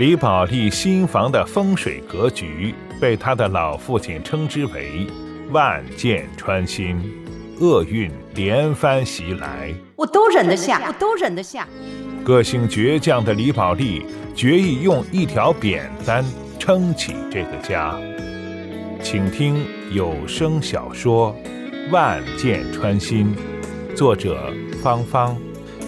[0.00, 5.06] 李宝莉新房的风水格局被他的老父亲称之为
[5.52, 6.98] “万箭穿心”，
[7.60, 9.74] 厄运连番袭来。
[9.96, 11.68] 我都忍得下，我都忍得下。
[12.24, 16.24] 个性倔强的李宝莉决意用一条扁担
[16.58, 17.94] 撑起这个家。
[19.02, 19.62] 请听
[19.92, 21.36] 有声小说
[21.92, 23.36] 《万箭穿心》，
[23.94, 24.50] 作者
[24.82, 25.36] 芳芳，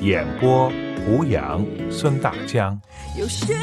[0.00, 0.70] 演播
[1.04, 2.80] 胡杨、孙大江。
[3.18, 3.56] 有些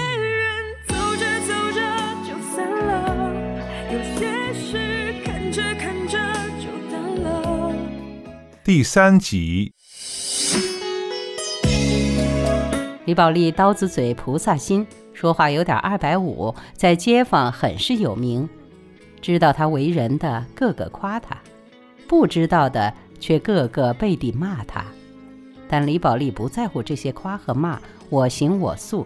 [8.65, 9.73] 第三集，
[13.03, 18.47] 李宝莉刀子嘴菩萨心，说话有点二百五，在街坊很是有名。
[19.21, 21.37] 知道他为人的个个夸他，
[22.07, 24.85] 不知道的却个个背地骂他。
[25.67, 27.77] 但李宝莉不在乎这些夸和骂，
[28.09, 29.05] 我行我素。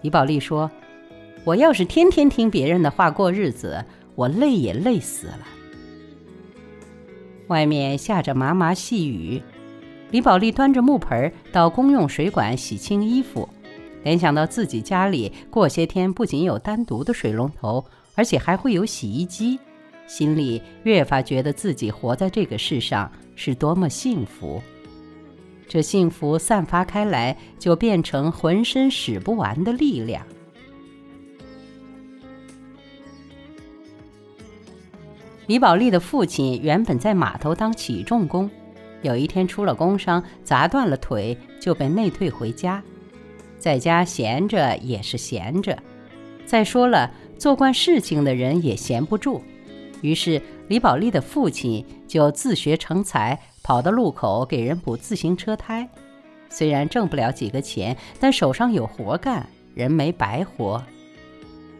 [0.00, 0.70] 李宝莉说
[1.44, 5.46] ：“我要是天天听别人的话过日子，我累也累死了。”
[7.48, 9.42] 外面下着麻麻细雨，
[10.10, 13.48] 李宝莉端着木盆到公用水管洗清衣服，
[14.02, 17.84] 联想到自己家里过些天不仅有单独的水龙头。
[18.14, 19.58] 而且还会有洗衣机，
[20.06, 24.62] 心里越发觉得自己活在这个世上是多么幸福。
[25.66, 30.22] 这幸福散发开来，就变成浑身使不完的力量。
[35.46, 38.50] 李宝莉的父亲原本在码头当起重工，
[39.02, 42.82] 有一天出了工伤，砸断了腿，就被内退回家，
[43.58, 45.78] 在家闲着也是闲着。
[46.46, 47.10] 再说了。
[47.38, 49.42] 做惯事情的人也闲不住，
[50.00, 55.88] 于是李宝莉的父亲就自学成才，跑到路口给人补自行车胎。
[56.48, 60.80] 虽然挣不了几个钱，但手上有活干，人没白活。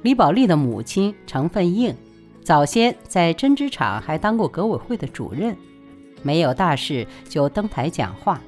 [0.02, 1.94] 李宝莉的母亲成分硬，
[2.45, 5.57] 早先在针织厂还当过革委会的主任，
[6.23, 8.41] 没有大事就登台讲话，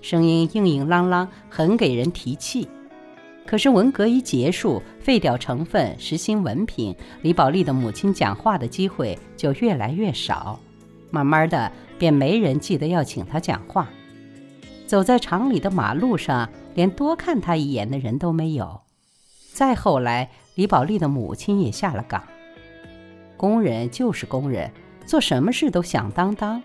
[0.00, 2.68] 声音硬硬朗朗，很给人提气。
[3.44, 10.60] 可是文革一结束，废掉成分，实行文凭，李宝莉的母亲讲话的机会就越来越少，
[11.10, 13.90] 慢慢的便没人记得要请她讲话。
[14.86, 18.82] 走在厂里的马路上，连多看她一眼的人都没有。
[19.52, 22.22] 再后来，李宝莉的母亲也下了岗。
[23.42, 24.70] 工人就是工人，
[25.04, 26.62] 做什么事都响当当。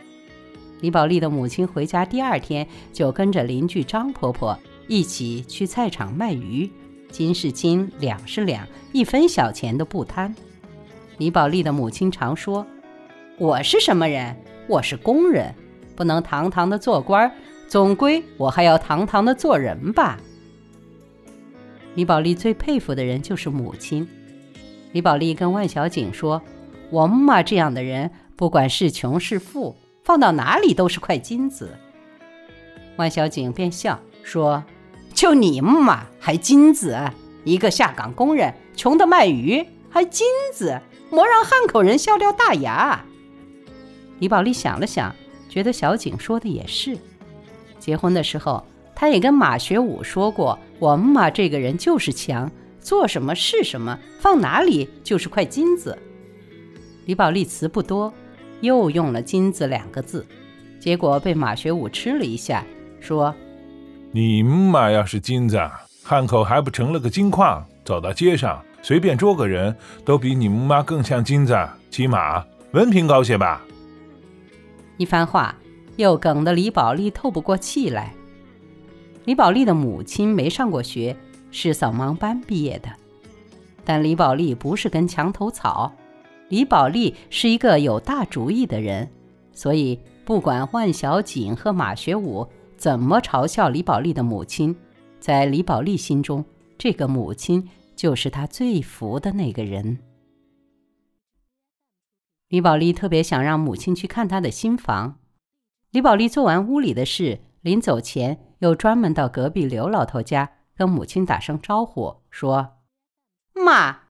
[0.80, 4.56] 李宝莉的母亲回家第二天，就跟着邻居张婆婆。
[4.88, 6.70] 一起去菜场卖鱼，
[7.10, 10.36] 斤是斤，两是两，一分小钱都不贪。
[11.18, 12.64] 李宝莉的母亲常说
[13.40, 14.38] ：“我是什么人？
[14.68, 15.56] 我是工人，
[15.96, 17.32] 不能堂堂的做官，
[17.68, 20.20] 总归我还要堂堂的做人吧。”
[21.96, 24.08] 李宝莉最佩服的人就是母亲。
[24.92, 26.40] 李宝莉跟万小景说
[26.90, 31.78] ：“我姆妈这样的人，不管是穷是富，放到哪里都是块金子。”
[32.98, 34.64] 万小景便笑说。
[35.14, 36.96] 就你姆妈，还金子？
[37.44, 40.80] 一个下岗工人，穷的卖鱼，还金子？
[41.10, 43.04] 莫让汉口人笑掉大牙。
[44.20, 45.16] 李宝莉想了想，
[45.50, 46.96] 觉得小景说的也是。
[47.80, 55.98] 结婚的时候，他也跟马学武说过：“我姆妈这个人就是强，做什么是什么，放哪里就是块金子。”
[57.08, 58.14] 李宝莉词不多，
[58.60, 60.28] 又用了“金子”两个字，
[60.78, 62.66] 结果被马学武吃了一下，
[63.00, 63.34] 说。
[64.12, 65.58] 你妈要是金子，
[66.04, 67.66] 汉口还不成了个金矿？
[67.86, 69.74] 走到街上随便捉个人
[70.04, 71.58] 都比你妈更像金子，
[71.90, 73.62] 起码文凭高些吧。
[74.98, 75.56] 一番话
[75.96, 78.14] 又梗得李宝莉透不过气来。
[79.24, 81.16] 李宝莉的母亲没上过学，
[81.52, 82.90] 是扫盲班毕业的，
[83.86, 85.94] 但李宝莉不是根墙头草，
[86.50, 89.10] 李宝莉是一个有大主意的人，
[89.52, 92.48] 所以不管万小景和马学武。
[92.78, 94.76] 怎么嘲笑李宝莉的母亲，
[95.20, 96.46] 在李宝莉心中，
[96.78, 99.98] 这个母亲就是她最服的那个人。
[102.50, 105.18] 李宝莉特别想让母亲去看她的新房。
[105.90, 112.78] 李宝莉做完屋里的事，临走前又专门到隔壁刘老头家跟母亲打声招呼，说
[113.66, 114.02] ：“妈，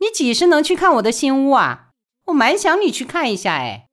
[0.00, 1.92] 你几时能去看我的新屋啊？
[2.26, 3.86] 我蛮想你去看一下哎。”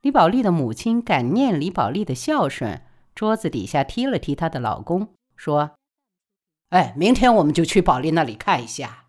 [0.00, 2.82] 李宝莉的母亲感念李宝莉的孝顺。
[3.14, 5.76] 桌子底下踢了踢她的老公，说
[6.70, 9.06] ：“哎，明天我们就去宝莉那里看一下。”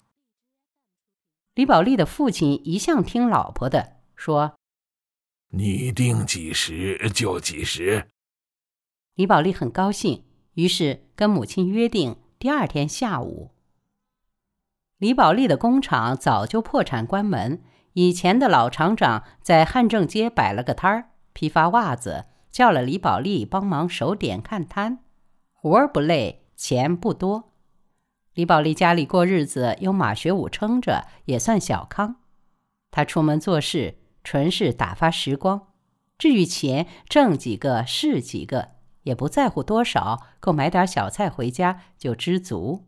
[1.55, 4.59] 李宝莉的父亲一向听老婆的，说
[5.57, 8.11] ：“你定几时就几时。”
[9.15, 10.23] 李宝莉很高兴，
[10.53, 13.54] 于是跟母亲约定第二天下午。
[14.97, 17.61] 李宝莉的工厂早就破产关门，
[17.93, 24.99] 以前的老厂长在汉正街摆了个摊儿，批发袜子，叫了李宝莉帮忙守点看摊，
[25.51, 27.51] 活儿不累，钱不多。
[28.33, 32.15] 李宝莉家里过日子有马学武撑着，也算小康。
[32.89, 35.67] 他出门做事，纯是打发时光。
[36.17, 38.69] 至于钱，挣几个是几个，
[39.03, 42.87] 也不在乎多少，够买点小菜回家就知足。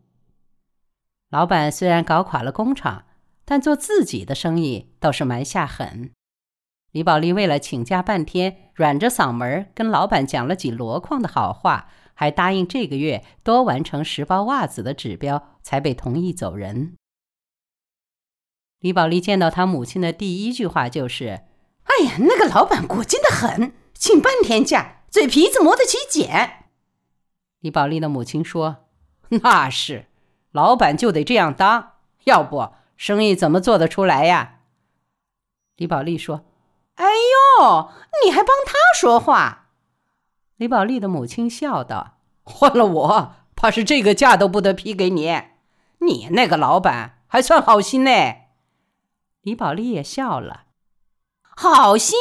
[1.30, 3.04] 老板虽然搞垮了工厂，
[3.44, 6.12] 但做自己的生意倒是蛮下狠。
[6.92, 16.96] 李宝莉为了请假半天，软着嗓门跟老板讲了几箩筐的好话，还答应这个月多完成十包袜子的指标，才被同意走人。
[18.80, 21.44] 李宝莉见到他母亲的第一句话就是
[21.84, 26.64] ：“哎呀，那个老板过劲的很，请半天假，嘴皮子磨得起茧。”
[27.60, 28.86] 李宝莉的母亲说
[29.42, 30.06] ：“那是。”
[30.52, 31.92] 老板就得这样当，
[32.24, 34.60] 要不生意怎么做得出来呀？
[35.76, 36.44] 李宝莉说
[36.96, 37.04] ：“哎
[37.60, 37.90] 呦，
[38.24, 39.68] 你还帮他说话？”
[40.56, 45.42] 李宝莉的母亲笑道：“换了我，怕是这个价都不得批给你。
[45.98, 48.10] 你那个老板还算好心呢。”
[49.42, 50.64] 李宝莉也笑了
[51.42, 52.18] ：“好心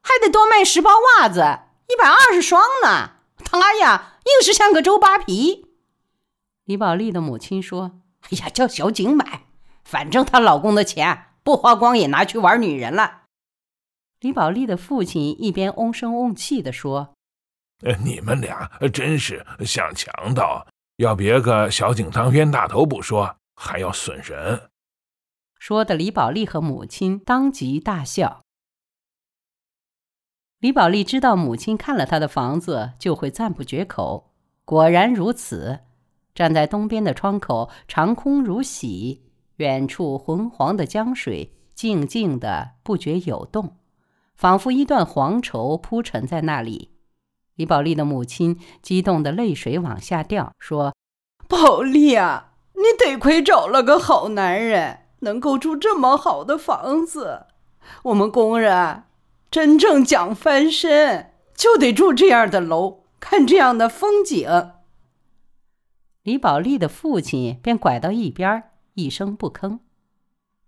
[0.00, 1.40] 还得多卖十包袜子，
[1.88, 3.14] 一百二十双呢。
[3.44, 5.66] 他呀，硬是像个周扒皮。”
[6.64, 8.00] 李宝莉的母亲说
[8.30, 9.46] ：“哎呀，叫小景买，
[9.84, 13.22] 反正她老公的钱不花光，也拿去玩女人了。”
[14.20, 17.14] 李宝莉的父亲一边瓮声瓮气地说
[18.04, 20.68] ：“你们俩真是像强盗，
[20.98, 24.70] 要别个小景当冤大头不说，还要损人。”
[25.58, 28.42] 说的李宝莉和母亲当即大笑。
[30.60, 34.32] 李宝莉知道母亲看了她的房子就会赞不绝口，
[34.64, 35.80] 果然如此。
[36.34, 39.22] 站在东边的窗口，长空如洗，
[39.56, 43.76] 远处浑黄的江水静静的不觉有动，
[44.34, 46.90] 仿佛一段黄绸铺陈在那里。
[47.56, 50.94] 李宝莉的母亲激动的泪水往下掉，说
[51.46, 57.46] ：“宝莉啊，你得亏找了个好男人，能够住这么好的房子。
[58.04, 59.04] 我们工人
[59.50, 64.48] 真正讲翻身，就得住这样的楼，看这样的风景。”
[66.22, 68.62] 李宝莉的父亲便拐到一边，
[68.94, 69.80] 一声不吭。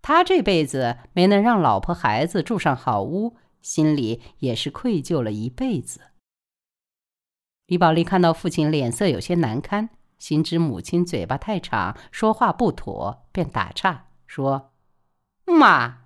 [0.01, 6.01] 他这辈子没能让老婆孩子住上好屋，心里也是愧疚了一辈子。
[7.67, 14.73] 李宝莉看到父亲脸色有些难堪，心知母亲嘴巴太长，说话不妥，便打岔说
[15.47, 16.01] ：“妈，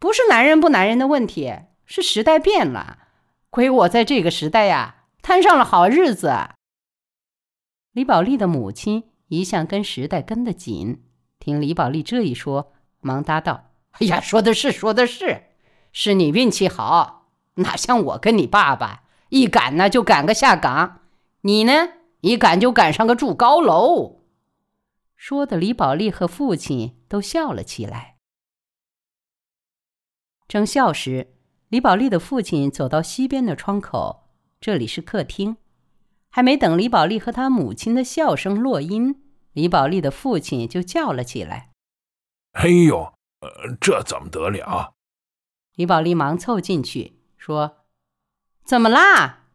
[0.00, 1.54] 不是男人不男人的问题，
[1.86, 2.98] 是时代变了。
[3.48, 6.34] 亏我在这个时代呀，摊上了好日子。”
[7.92, 11.02] 李宝莉的母亲一向跟时代跟得紧，
[11.38, 15.44] 听李宝莉这一说，忙答道：“哎呀，说的是，说的是，
[15.92, 21.00] 是你运气好，哪像我跟你爸爸，一赶呢就赶个下岗，
[21.40, 21.72] 你呢
[22.20, 24.20] 一赶就赶上个住高楼。”
[25.16, 28.18] 说的李宝莉和父亲都笑了起来。
[30.46, 31.34] 正笑时，
[31.68, 34.28] 李宝莉的父亲走到西边的窗口，
[34.60, 35.56] 这里是客厅。
[36.30, 39.22] 还没等李宝莉和她母亲的笑声落音，
[39.52, 41.72] 李宝莉的父亲就叫了起来
[42.52, 44.94] ：“哎呦，呃，这怎么得了？”
[45.74, 47.84] 李宝莉忙凑进去说
[48.64, 49.46] ：“怎么啦？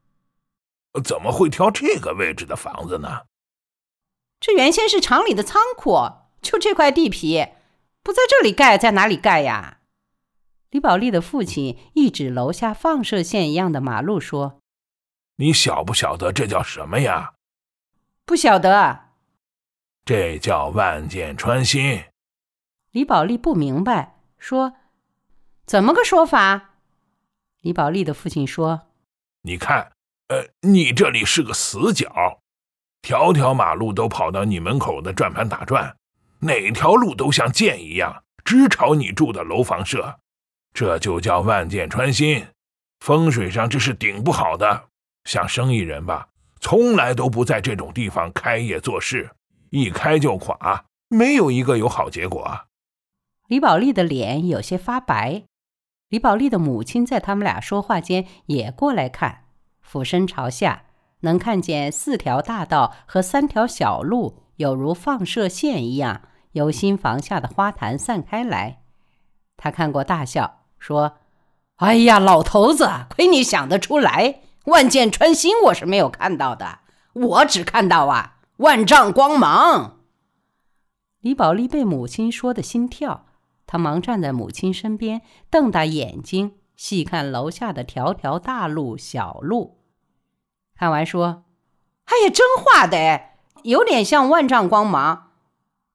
[1.03, 3.24] 怎么会挑这个位置的房子呢？
[4.39, 5.98] 这原先是厂里的仓库，
[6.42, 7.48] 就这块地皮，
[8.01, 9.80] 不在这里盖，在哪里盖呀？”
[10.72, 14.60] 李宝莉的父亲一指楼下放射线一样的马路说。
[15.38, 17.34] 你晓不晓得这叫什么呀？
[18.25, 19.00] 不晓得。
[20.06, 22.04] 这叫万箭穿心。
[22.92, 24.74] 李宝莉不明白，说
[25.66, 26.75] ：“怎么个说法？”
[27.62, 28.90] 李宝莉的父亲说
[29.42, 29.92] ：“你看，
[30.28, 32.42] 呃，你这里是个死角，
[33.02, 35.98] 条条马路都跑到你门口的转盘打转，
[36.40, 40.20] 哪条路都像箭一样直朝你住的楼房射，
[40.74, 42.46] 这就叫万箭穿心。
[43.00, 44.90] 风水上这是顶不好的。”
[45.25, 46.27] 像生意人吧，
[46.60, 49.32] 从来都不在这种地方开业做事，
[49.70, 52.62] 一开就垮，没有一个有好结果。
[53.48, 55.44] 李宝莉的脸有些发白，
[56.10, 59.46] 李宝莉的母亲在他们俩说话间也过来看，
[59.82, 60.84] 俯身朝下，
[61.22, 66.22] 能看见四条大道和三条小路，有如放射线一样
[66.53, 68.82] 由新房下的花坛散开来。
[69.58, 71.18] 他看过，大笑说
[71.77, 76.79] ：“哎呀，老头子，亏你想得出来。”万箭穿心，我是没有看到的，
[77.13, 80.00] 我只看到啊万丈光芒。
[81.20, 83.25] 李宝莉被母亲说的心跳，
[83.65, 89.79] 她忙站在母亲身边，瞪大眼睛细看楼下的条条大路、小路。
[90.75, 91.43] 看完说
[92.05, 93.22] ：“哎呀，真画的，
[93.63, 95.32] 有点像万丈光芒。”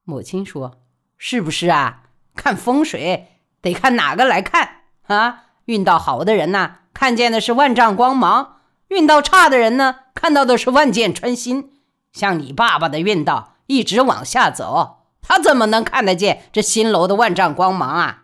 [0.03, 0.81] 母亲说
[1.17, 2.03] ：“是不是啊？
[2.35, 3.27] 看风水
[3.61, 5.45] 得看哪个来看啊？
[5.65, 8.58] 运道好的人呐，看见的是万丈光芒；
[8.89, 11.71] 运道差的人呢，看到的是万箭穿心。
[12.11, 18.23] 像你爸爸的运道一直往下走。”他怎么能看得见这新楼的万丈光芒啊？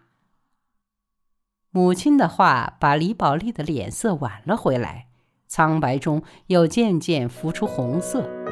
[1.69, 5.07] 母亲的话把李宝莉的脸色挽了回来，
[5.45, 8.44] 苍白中又渐渐浮出红色。